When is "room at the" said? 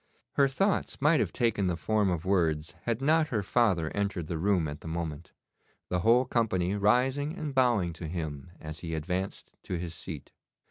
4.39-4.87